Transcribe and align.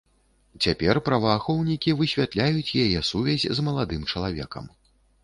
Цяпер 0.65 0.99
праваахоўнікі 1.09 1.93
высвятляюць 1.99 2.75
яе 2.85 2.99
сувязь 3.11 3.47
з 3.59 3.67
маладым 3.69 4.01
чалавекам. 4.15 4.65